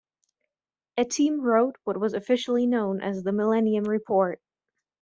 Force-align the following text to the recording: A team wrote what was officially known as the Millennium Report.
A 0.97 1.05
team 1.05 1.41
wrote 1.41 1.75
what 1.83 1.99
was 1.99 2.15
officially 2.15 2.65
known 2.65 3.01
as 3.01 3.21
the 3.21 3.31
Millennium 3.31 3.83
Report. 3.83 4.41